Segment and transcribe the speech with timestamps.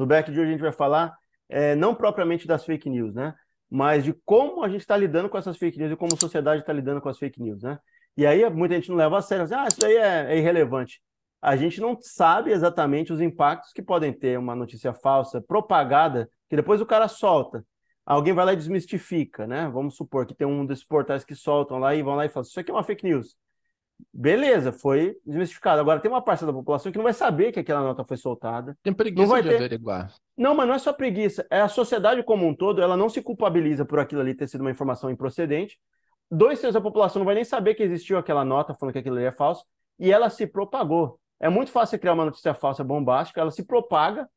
[0.00, 1.14] No back de hoje a gente vai falar
[1.46, 3.34] é, não propriamente das fake news, né?
[3.68, 6.62] Mas de como a gente está lidando com essas fake news e como a sociedade
[6.62, 7.78] está lidando com as fake news, né?
[8.16, 11.02] E aí muita gente não leva a sério, assim, ah, isso daí é, é irrelevante.
[11.42, 16.56] A gente não sabe exatamente os impactos que podem ter uma notícia falsa propagada, que
[16.56, 17.62] depois o cara solta.
[18.06, 19.68] Alguém vai lá e desmistifica, né?
[19.68, 22.48] Vamos supor que tem um desses portais que soltam lá e vão lá e falam:
[22.48, 23.36] Isso aqui é uma fake news.
[24.12, 25.80] Beleza, foi desmistificado.
[25.80, 28.76] Agora tem uma parte da população que não vai saber que aquela nota foi soltada.
[28.82, 29.56] Tem preguiça não vai de ter...
[29.56, 30.12] averiguar.
[30.36, 31.46] Não, mas não é só preguiça.
[31.50, 34.62] É a sociedade como um todo, ela não se culpabiliza por aquilo ali ter sido
[34.62, 35.78] uma informação improcedente.
[36.30, 39.16] Dois terços da população não vai nem saber que existiu aquela nota falando que aquilo
[39.16, 39.64] ali é falso.
[39.98, 41.18] E ela se propagou.
[41.38, 44.28] É muito fácil criar uma notícia falsa bombástica, ela se propaga.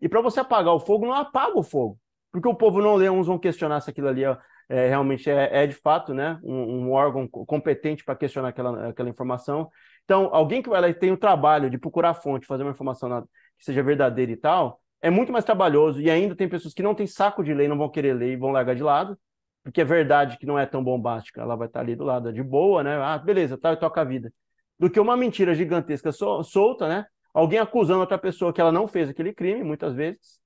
[0.00, 1.98] E para você apagar o fogo, não apaga o fogo.
[2.32, 4.38] Porque o povo não lê, uns vão questionar se aquilo ali é
[4.68, 9.08] é, realmente é, é, de fato né, um, um órgão competente para questionar aquela, aquela
[9.08, 9.70] informação.
[10.04, 12.72] Então, alguém que vai lá e tem o trabalho de procurar a fonte, fazer uma
[12.72, 16.00] informação na, que seja verdadeira e tal, é muito mais trabalhoso.
[16.00, 18.36] E ainda tem pessoas que não têm saco de ler, não vão querer ler e
[18.36, 19.18] vão largar de lado,
[19.62, 22.42] porque é verdade que não é tão bombástica, ela vai estar ali do lado de
[22.42, 22.96] boa, né?
[22.96, 24.32] Ah, beleza, tá, toca a vida.
[24.78, 27.06] Do que uma mentira gigantesca solta, né?
[27.34, 30.40] Alguém acusando outra pessoa que ela não fez aquele crime, muitas vezes,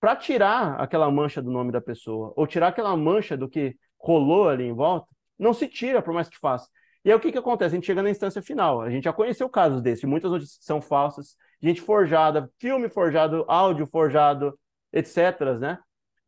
[0.00, 4.48] para tirar aquela mancha do nome da pessoa, ou tirar aquela mancha do que rolou
[4.48, 5.06] ali em volta,
[5.38, 6.68] não se tira, por mais que faça.
[7.04, 7.74] E aí o que, que acontece?
[7.74, 8.80] A gente chega na instância final.
[8.80, 13.86] A gente já conheceu casos desses, muitas notícias são falsas, gente forjada, filme forjado, áudio
[13.86, 14.58] forjado,
[14.92, 15.58] etc.
[15.58, 15.78] Né?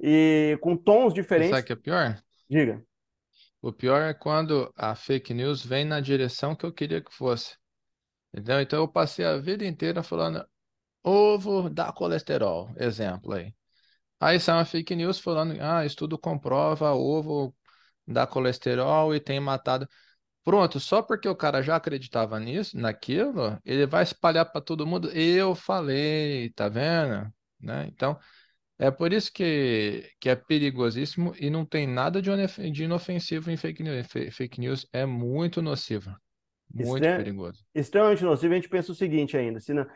[0.01, 1.51] E com tons diferentes.
[1.51, 2.23] Sabe o que é pior?
[2.49, 2.83] Diga.
[3.61, 7.57] O pior é quando a fake news vem na direção que eu queria que fosse.
[8.33, 8.61] Entendeu?
[8.61, 10.45] Então eu passei a vida inteira falando
[11.05, 13.55] ovo dá colesterol, exemplo aí.
[14.23, 17.53] Aí sai uma fake news falando, ah, estudo comprova ovo
[18.07, 19.89] dá colesterol e tem matado.
[20.45, 25.11] Pronto, só porque o cara já acreditava nisso, naquilo, ele vai espalhar para todo mundo.
[25.13, 27.33] Eu falei, tá vendo?
[27.61, 27.87] Né?
[27.89, 28.19] Então,
[28.79, 32.31] é por isso que, que é perigosíssimo e não tem nada de
[32.85, 34.07] inofensivo em fake news.
[34.33, 36.17] Fake news é muito nociva.
[36.75, 37.17] Muito Extrem...
[37.17, 37.65] perigoso.
[37.75, 38.53] Extremamente nocivo.
[38.53, 39.61] A gente pensa o seguinte ainda.
[39.61, 39.87] Se não...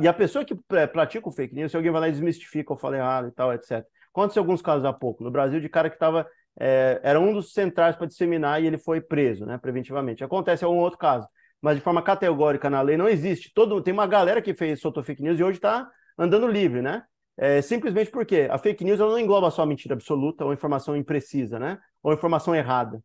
[0.00, 2.78] E a pessoa que pratica o fake news, se alguém vai lá e desmistifica ou
[2.78, 3.84] fala errado e tal, etc.
[4.12, 6.26] Aconteceu alguns casos há pouco no Brasil de cara que estava.
[6.58, 10.24] É, era um dos centrais para disseminar e ele foi preso, né, preventivamente.
[10.24, 11.28] Acontece algum outro caso,
[11.60, 13.52] mas de forma categórica na lei não existe.
[13.54, 15.86] Todo, tem uma galera que fez soltou fake news e hoje está
[16.18, 17.02] andando livre, né?
[17.36, 21.58] É, simplesmente porque a fake news ela não engloba só mentira absoluta ou informação imprecisa,
[21.58, 21.78] né?
[22.02, 23.02] Ou informação errada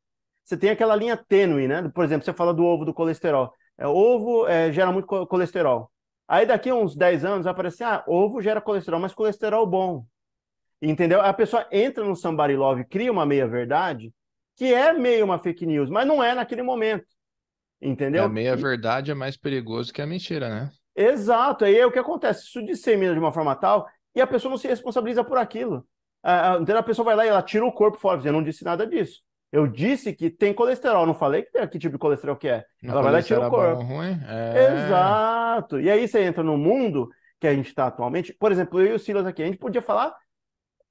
[0.51, 1.89] você tem aquela linha tênue, né?
[1.93, 3.53] Por exemplo, você fala do ovo do colesterol.
[3.77, 5.89] É, ovo é, gera muito colesterol.
[6.27, 10.05] Aí daqui a uns 10 anos vai aparecer, ah, ovo gera colesterol, mas colesterol bom.
[10.81, 11.21] Entendeu?
[11.21, 14.13] A pessoa entra no Somebody Love, cria uma meia-verdade,
[14.57, 17.05] que é meio uma fake news, mas não é naquele momento.
[17.81, 18.25] Entendeu?
[18.25, 20.71] A meia-verdade é mais perigoso que a mentira, né?
[20.93, 21.63] Exato.
[21.63, 22.43] Aí é o que acontece.
[22.43, 25.87] Isso dissemina de uma forma tal e a pessoa não se responsabiliza por aquilo.
[26.21, 28.21] A, a, a pessoa vai lá e ela tira o corpo fora.
[28.23, 29.21] Eu não disse nada disso.
[29.51, 32.63] Eu disse que tem colesterol, não falei que, que tipo de colesterol que é.
[32.81, 33.83] Não Ela vai lá e tira o corpo.
[33.83, 34.17] Ruim?
[34.27, 34.85] É...
[34.85, 35.79] Exato.
[35.79, 38.33] E aí você entra no mundo que a gente está atualmente.
[38.33, 40.15] Por exemplo, eu e o Silas aqui, a gente podia falar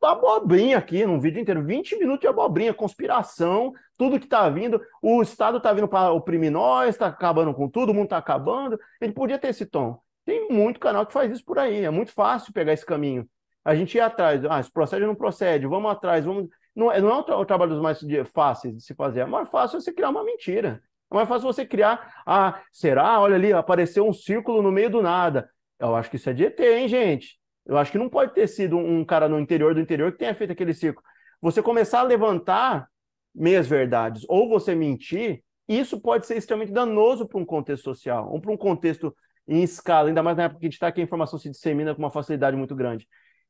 [0.03, 5.21] abobrinha aqui num vídeo inteiro, 20 minutos de abobrinha, conspiração, tudo que está vindo, o
[5.21, 8.78] Estado está vindo para oprimir nós, está acabando com tudo, o mundo está acabando.
[9.03, 10.00] Gente podia ter esse tom.
[10.25, 13.28] Tem muito canal que faz isso por aí, é muito fácil pegar esse caminho.
[13.65, 17.01] A gente ir atrás, ah, se procede ou não procede, vamos atrás, vamos não, é,
[17.01, 18.01] não é o, tra trabalho dos mais
[18.33, 19.21] fáceis de se fazer.
[19.21, 20.83] É mais fácil você criar uma mentira.
[21.11, 22.23] É mais fácil você criar.
[22.27, 23.21] Ah, será?
[23.21, 25.51] Olha ali, apareceu um círculo no meio do nada.
[25.79, 27.39] Eu acho que isso é de ET, hein, gente?
[27.67, 30.35] Eu acho que não pode ter sido um cara no interior do interior que tenha
[30.35, 31.05] feito aquele círculo.
[31.41, 32.89] Você começar a levantar
[33.35, 38.41] meias verdades ou você mentir, isso pode ser extremamente danoso para um contexto social, ou
[38.41, 39.15] para um contexto
[39.47, 41.95] em escala, ainda mais na época que a gente está que a informação se dissemina
[41.95, 43.07] com uma facilidade muito grande.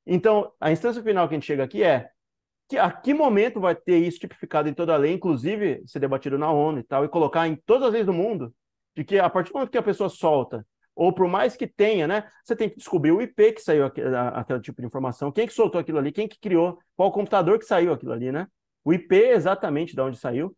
[0.07, 2.11] Então, a instância final que a gente chega aqui é
[2.71, 6.39] que, a que momento vai ter isso tipificado em toda a lei, inclusive ser debatido
[6.39, 8.55] na ONU e tal, e colocar em todas as leis do mundo,
[8.97, 10.65] de que a partir do momento que a pessoa solta,
[10.95, 14.15] ou por mais que tenha, né, você tem que descobrir o IP que saiu aquele,
[14.15, 17.65] aquele tipo de informação, quem que soltou aquilo ali, quem que criou, qual computador que
[17.65, 18.47] saiu aquilo ali, né?
[18.85, 20.57] O IP exatamente de onde saiu.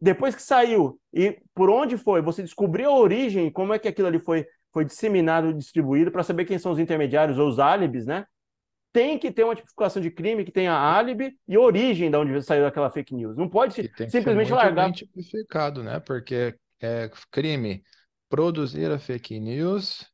[0.00, 4.08] Depois que saiu e por onde foi, você descobriu a origem, como é que aquilo
[4.08, 8.24] ali foi, foi disseminado, distribuído, para saber quem são os intermediários ou os álibis, né?
[8.92, 12.66] Tem que ter uma tipificação de crime que tenha álibi e origem de onde saiu
[12.66, 13.36] aquela fake news.
[13.36, 14.84] Não pode ser, simplesmente largar.
[14.84, 16.00] Bem tipificado, né?
[16.00, 17.82] Porque é crime
[18.28, 20.06] produzir a fake news,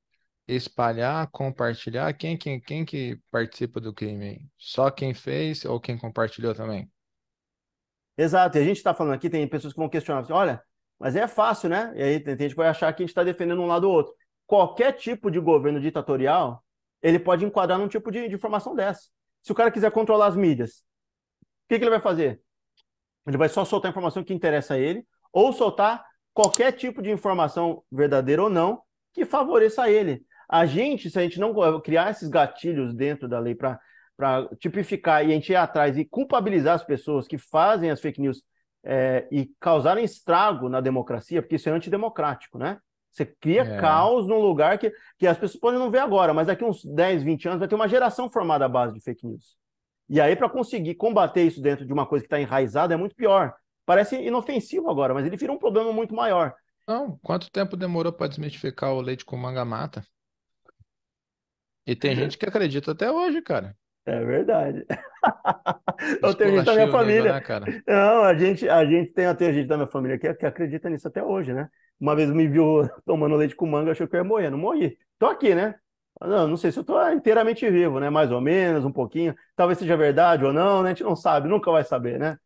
[0.47, 2.13] espalhar, compartilhar.
[2.15, 4.47] Quem, quem, quem que participa do crime?
[4.59, 6.91] Só quem fez ou quem compartilhou também?
[8.17, 8.59] Exato.
[8.59, 10.63] E a gente está falando aqui, tem pessoas que vão questionar, assim, olha,
[10.99, 11.93] mas é fácil, né?
[11.95, 14.15] E aí a gente vai achar que a gente está defendendo um lado ou outro.
[14.47, 16.65] Qualquer tipo de governo ditatorial
[17.03, 19.09] ele pode enquadrar num tipo de, de informação dessa.
[19.43, 20.85] Se o cara quiser controlar as mídias,
[21.41, 22.41] o que, que ele vai fazer?
[23.27, 27.11] Ele vai só soltar a informação que interessa a ele, ou soltar qualquer tipo de
[27.11, 28.83] informação verdadeira ou não
[29.13, 30.25] que favoreça a ele.
[30.49, 33.81] A gente, se a gente não criar esses gatilhos dentro da lei para
[34.59, 38.43] tipificar e a gente ir atrás e culpabilizar as pessoas que fazem as fake news
[38.85, 42.79] é, e causarem estrago na democracia, porque isso é antidemocrático, né?
[43.17, 43.81] Você cria é.
[43.81, 47.23] caos num lugar que, que as pessoas podem não ver agora, mas daqui uns 10,
[47.23, 49.57] 20 anos vai ter uma geração formada à base de fake news.
[50.07, 53.17] E aí, para conseguir combater isso dentro de uma coisa que está enraizada, é muito
[53.17, 53.55] pior.
[53.87, 56.55] Parece inofensivo agora, mas ele vira um problema muito maior.
[56.87, 60.05] Não, quanto tempo demorou para desmistificar o leite com manga mata?
[61.87, 63.75] E tem gente que acredita até hoje, cara.
[64.05, 64.85] É verdade.
[66.23, 67.41] Eu tenho gente da minha família.
[67.41, 70.45] Nível, né, Não, a gente, a gente tem até gente da minha família que, que
[70.45, 71.69] acredita nisso até hoje, né?
[72.01, 74.51] Uma vez me viu tomando leite com manga, achou que eu ia morrer.
[74.51, 74.99] Não morri.
[75.19, 75.75] Tô aqui, né?
[76.21, 78.09] Não, não sei se eu tô inteiramente vivo, né?
[78.11, 79.35] Mais ou menos, um pouquinho.
[79.55, 80.91] Talvez seja verdade ou não, né?
[80.91, 82.39] A gente não sabe, nunca vai saber, né?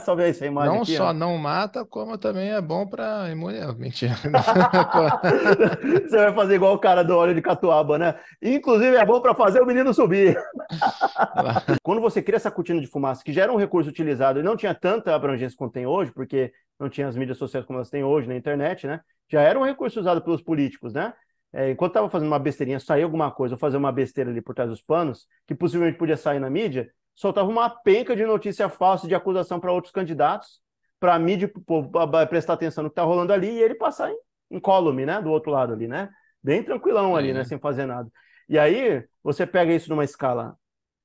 [0.00, 1.12] Só ver imagem Não aqui, só ó.
[1.12, 3.78] não mata, como também é bom para imunidade.
[3.78, 4.14] Mentira.
[6.08, 8.14] Você vai fazer igual o cara do óleo de catuaba, né?
[8.42, 10.38] Inclusive é bom para fazer o menino subir.
[11.82, 14.56] Quando você cria essa cortina de fumaça, que já era um recurso utilizado e não
[14.56, 18.04] tinha tanta abrangência quanto tem hoje, porque não tinha as mídias sociais como elas têm
[18.04, 19.00] hoje na internet, né?
[19.30, 21.12] Já era um recurso usado pelos políticos, né?
[21.52, 24.54] É, enquanto estava fazendo uma besteirinha, sair alguma coisa, ou fazer uma besteira ali por
[24.54, 29.08] trás dos panos, que possivelmente podia sair na mídia, soltava uma penca de notícia falsa,
[29.08, 30.60] de acusação para outros candidatos,
[31.00, 31.90] para a mídia, povo
[32.28, 34.16] prestar atenção no que está rolando ali e ele passar em,
[34.52, 35.20] em column, né?
[35.20, 36.10] Do outro lado ali, né?
[36.40, 37.42] Bem tranquilão ali, né?
[37.42, 38.08] Sem fazer nada.
[38.48, 40.56] E aí, você pega isso numa escala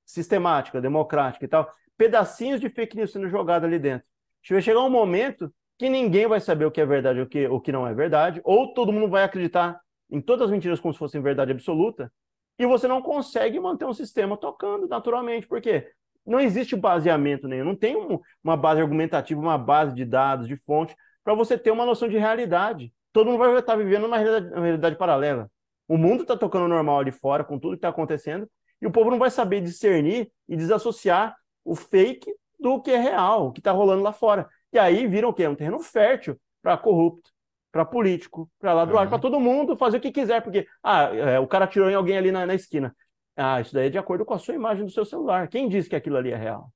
[0.05, 1.67] sistemática, democrática e tal,
[1.97, 4.05] pedacinhos de fake news sendo jogado ali dentro.
[4.47, 7.47] Vai chegar um momento que ninguém vai saber o que é verdade e o que,
[7.47, 9.81] o que não é verdade, ou todo mundo vai acreditar
[10.11, 12.11] em todas as mentiras como se fossem verdade absoluta,
[12.59, 15.47] e você não consegue manter um sistema tocando naturalmente.
[15.47, 15.91] Por quê?
[16.25, 20.55] Não existe baseamento nenhum, não tem um, uma base argumentativa, uma base de dados, de
[20.55, 22.93] fonte, para você ter uma noção de realidade.
[23.11, 25.49] Todo mundo vai estar vivendo uma realidade, uma realidade paralela.
[25.87, 28.49] O mundo está tocando normal ali fora, com tudo que está acontecendo,
[28.81, 33.47] e o povo não vai saber discernir e desassociar o fake do que é real,
[33.47, 34.47] o que está rolando lá fora.
[34.71, 35.47] E aí viram o quê?
[35.47, 37.29] Um terreno fértil para corrupto,
[37.71, 39.09] para político, para ladroar, uhum.
[39.09, 42.17] para todo mundo fazer o que quiser, porque ah, é, o cara tirou em alguém
[42.17, 42.95] ali na, na esquina.
[43.35, 45.47] Ah, isso daí é de acordo com a sua imagem do seu celular.
[45.47, 46.71] Quem disse que aquilo ali é real?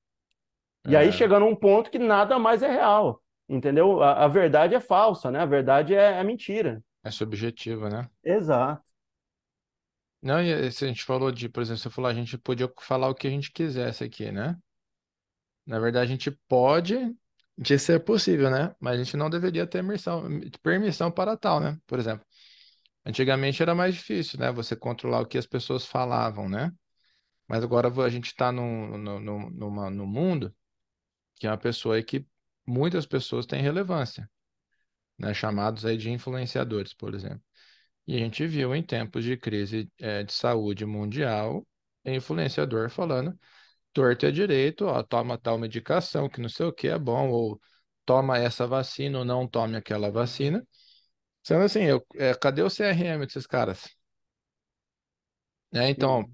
[0.88, 1.00] E é.
[1.00, 3.21] aí chega num ponto que nada mais é real.
[3.50, 4.01] Entendeu?
[4.01, 5.39] A, a verdade é falsa, né?
[5.39, 6.83] A verdade é, é mentira.
[7.04, 8.09] É subjetiva, né?
[8.24, 8.83] Exato.
[10.21, 13.07] Não, e se a gente falou de, por exemplo, você falou, a gente podia falar
[13.07, 14.57] o que a gente quisesse aqui, né?
[15.65, 17.15] Na verdade, a gente pode,
[17.57, 18.75] de ser possível, né?
[18.80, 20.27] Mas a gente não deveria ter permissão,
[20.62, 21.80] permissão para tal, né?
[21.88, 22.25] Por exemplo,
[23.07, 24.51] Antigamente era mais difícil, né?
[24.51, 26.71] Você controlar o que as pessoas falavam, né?
[27.48, 30.56] Mas agora a gente está no, no, no, no mundo
[31.36, 32.27] que é uma pessoa que
[32.65, 34.30] muitas pessoas têm relevância,
[35.18, 35.33] né?
[35.33, 37.42] Chamados aí de influenciadores, por exemplo.
[38.07, 41.68] E a gente viu em tempos de crise é, de saúde mundial,
[42.06, 43.38] influenciador falando
[43.94, 47.59] torto é direito, ó, toma tal medicação que não sei o que é bom, ou
[48.06, 50.65] toma essa vacina ou não tome aquela vacina.
[51.48, 53.88] Sendo assim, eu, é, cadê o CRM desses caras?
[55.74, 56.33] É, então, uhum.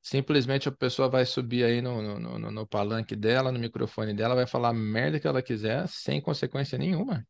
[0.00, 4.36] simplesmente a pessoa vai subir aí no, no, no, no palanque dela, no microfone dela,
[4.36, 7.26] vai falar a merda que ela quiser, sem consequência nenhuma.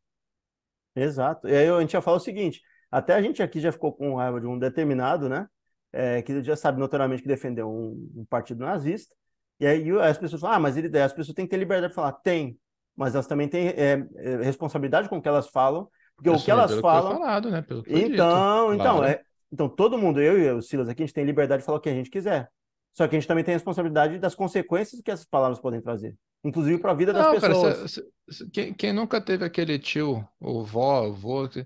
[0.95, 1.47] Exato.
[1.47, 4.17] E aí a gente já fala o seguinte: até a gente aqui já ficou com
[4.17, 5.47] raiva de um determinado, né?
[5.91, 9.15] É, que já sabe notoriamente que defendeu um, um, partido nazista.
[9.59, 11.95] E aí as pessoas falam, ah, mas ele, as pessoas têm que ter liberdade de
[11.95, 12.11] falar.
[12.11, 12.59] Tem,
[12.95, 16.51] mas elas também têm é, é responsabilidade com o que elas falam porque o que
[16.51, 17.11] elas falam.
[17.13, 17.59] Que falado, né?
[17.59, 17.95] Então, dito.
[17.95, 19.03] então, claro.
[19.03, 19.21] é,
[19.53, 21.81] então, todo mundo, eu e o Silas aqui, a gente tem liberdade de falar o
[21.81, 22.49] que a gente quiser.
[22.93, 26.15] Só que a gente também tem a responsabilidade das consequências que essas palavras podem trazer.
[26.43, 27.75] Inclusive para a vida das Não, pessoas.
[27.75, 31.65] Cara, cê, cê, quem, quem, nunca teve aquele tio, ou vó, avô, que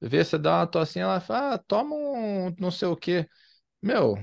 [0.00, 3.28] vê você dá uma tossinha, ela fala, ah, toma um não sei o quê.
[3.82, 4.16] Meu,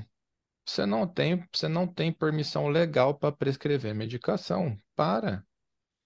[0.65, 4.77] você não tem, você não tem permissão legal para prescrever medicação.
[4.95, 5.43] Para.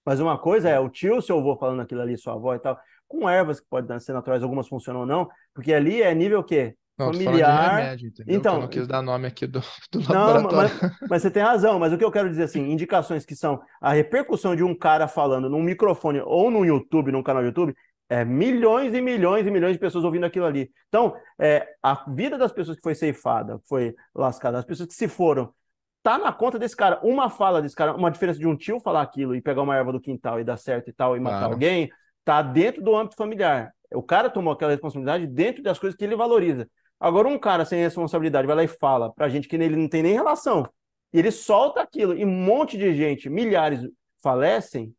[0.04, 2.76] Mas uma coisa é o tio, seu avô falando aquilo ali, sua avó e tal
[3.10, 6.44] com ervas que podem ser naturais, algumas funcionam ou não, porque ali é nível o
[6.44, 6.76] quê?
[6.96, 7.76] Não, familiar.
[7.76, 10.70] Remédio, então, eu não quis dar nome aqui do, do não, mas,
[11.08, 13.92] mas, você tem razão, mas o que eu quero dizer assim, indicações que são a
[13.92, 17.74] repercussão de um cara falando num microfone ou no YouTube, num canal YouTube,
[18.08, 20.70] é milhões e milhões e milhões de pessoas ouvindo aquilo ali.
[20.88, 25.08] Então, é, a vida das pessoas que foi ceifada, foi lascada, as pessoas que se
[25.08, 25.52] foram,
[26.02, 27.00] tá na conta desse cara.
[27.02, 29.92] Uma fala desse cara, uma diferença de um tio falar aquilo e pegar uma erva
[29.92, 31.54] do quintal e dar certo e tal e matar claro.
[31.54, 31.90] alguém,
[32.30, 33.74] Está dentro do âmbito familiar.
[33.92, 36.70] O cara tomou aquela responsabilidade dentro das coisas que ele valoriza.
[37.00, 40.00] Agora, um cara sem responsabilidade vai lá e fala pra gente que ele não tem
[40.00, 40.64] nem relação,
[41.12, 43.80] e ele solta aquilo, e um monte de gente, milhares,
[44.22, 44.94] falecem.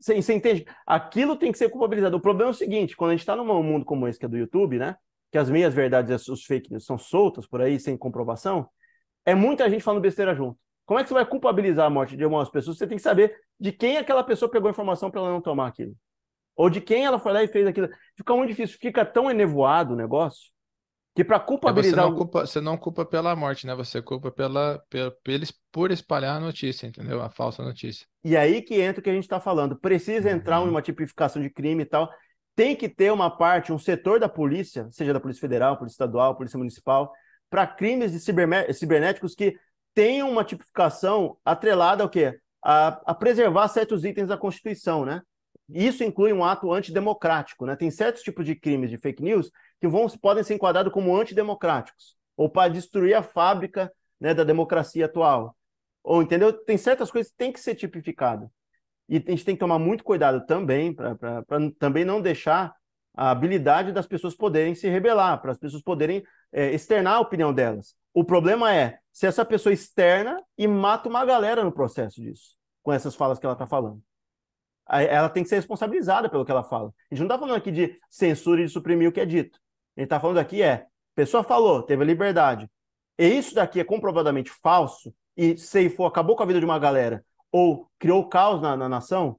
[0.00, 0.64] Você, você entende?
[0.86, 2.16] Aquilo tem que ser culpabilizado.
[2.16, 4.28] O problema é o seguinte: quando a gente está num mundo como esse, que é
[4.28, 4.96] do YouTube, né?
[5.30, 8.66] Que as meias verdades e os fake news são soltas por aí, sem comprovação,
[9.26, 10.58] é muita gente falando besteira junto.
[10.86, 12.78] Como é que você vai culpabilizar a morte de algumas pessoas?
[12.78, 15.66] Você tem que saber de quem aquela pessoa pegou a informação para ela não tomar
[15.66, 15.94] aquilo.
[16.56, 17.88] Ou de quem ela foi lá e fez aquilo.
[18.16, 20.50] Fica muito difícil, fica tão enevoado o negócio
[21.16, 22.00] que para culpabilizar.
[22.00, 23.74] É, você, não culpa, você não culpa pela morte, né?
[23.74, 25.10] Você culpa pela, pela,
[25.72, 27.22] por espalhar a notícia, entendeu?
[27.22, 28.06] A falsa notícia.
[28.22, 29.76] E aí que entra o que a gente está falando.
[29.76, 30.36] Precisa uhum.
[30.36, 32.10] entrar em uma tipificação de crime e tal.
[32.54, 36.36] Tem que ter uma parte, um setor da polícia, seja da Polícia Federal, Polícia Estadual,
[36.36, 37.10] Polícia Municipal,
[37.48, 38.20] para crimes de
[38.74, 39.56] cibernéticos que
[39.94, 42.38] tenham uma tipificação atrelada ao quê?
[42.62, 45.22] A, a, preservar certos itens da Constituição, né?
[45.68, 47.74] Isso inclui um ato antidemocrático, né?
[47.74, 52.16] Tem certos tipos de crimes de fake news que vão, podem ser enquadrados como antidemocráticos,
[52.36, 55.56] ou para destruir a fábrica né, da democracia atual.
[56.02, 56.52] Ou, entendeu?
[56.52, 58.50] Tem certas coisas que tem que ser tipificado.
[59.08, 61.44] E a gente tem que tomar muito cuidado também, para
[61.78, 62.74] também não deixar
[63.16, 67.52] a habilidade das pessoas poderem se rebelar, para as pessoas poderem é, externar a opinião
[67.52, 67.94] delas.
[68.12, 72.92] O problema é se essa pessoa externa e mata uma galera no processo disso, com
[72.92, 74.02] essas falas que ela está falando.
[74.88, 76.92] Ela tem que ser responsabilizada pelo que ela fala.
[77.10, 79.58] A gente não está falando aqui de censura e de suprimir o que é dito.
[79.96, 82.70] A gente está falando aqui é, pessoa falou, teve a liberdade,
[83.18, 87.24] e isso daqui é comprovadamente falso, e ceifou, acabou com a vida de uma galera,
[87.50, 89.38] ou criou caos na, na nação,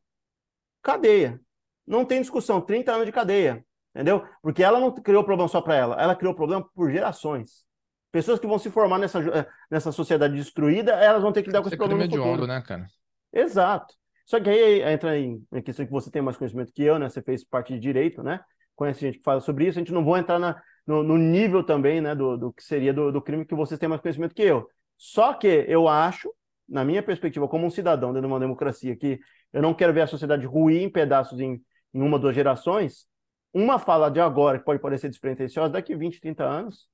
[0.82, 1.39] cadeia.
[1.86, 3.63] Não tem discussão, 30 anos de cadeia,
[3.94, 4.27] entendeu?
[4.42, 7.66] Porque ela não criou problema só para ela, ela criou problema por gerações.
[8.12, 11.62] Pessoas que vão se formar nessa, eh, nessa sociedade destruída, elas vão ter que lidar
[11.62, 12.48] com esse problema no futuro.
[12.48, 12.88] né, cara?
[13.32, 13.94] Exato.
[14.27, 17.10] Só que aí entra em, em questão que você tem mais conhecimento que eu, né?
[17.10, 18.39] Você fez parte de direito, né?
[18.77, 21.63] conhece gente que fala sobre isso, a gente não vai entrar na, no, no, nível
[21.63, 24.43] também né, do, do que seria do, do, crime que vocês têm mais conhecimento que
[24.43, 24.69] eu.
[24.96, 26.31] Só que eu acho,
[26.69, 29.19] na minha perspectiva, como um cidadão dentro de uma democracia, que
[29.51, 31.62] eu não quero ver a sociedade ruir em pedaços em,
[31.93, 33.07] em uma, duas gerações,
[33.51, 36.88] uma fala de agora, que pode parecer despretensiosa, daqui 20, 30 anos,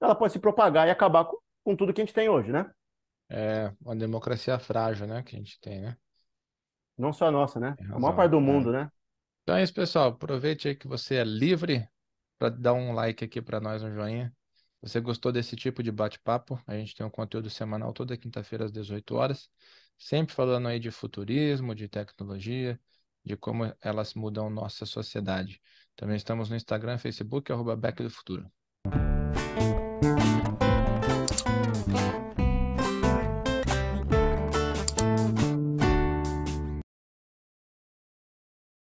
[0.00, 2.70] ela pode se propagar e acabar com, com tudo que a gente tem hoje, né?
[3.28, 5.96] É uma democracia frágil, né, que a gente tem, né?
[6.96, 7.76] Não só a nossa, né?
[7.90, 8.40] a maior parte do é.
[8.40, 8.90] mundo, né?
[9.42, 10.08] Então é isso, pessoal.
[10.08, 11.88] Aproveite aí que você é livre
[12.38, 14.34] para dar um like aqui para nós, um joinha.
[14.82, 18.64] Se você gostou desse tipo de bate-papo, a gente tem um conteúdo semanal toda quinta-feira
[18.64, 19.48] às 18 horas,
[19.98, 22.78] sempre falando aí de futurismo, de tecnologia,
[23.24, 25.60] de como elas mudam nossa sociedade.
[25.96, 28.50] Também estamos no Instagram, Facebook, arroba Back do Futuro.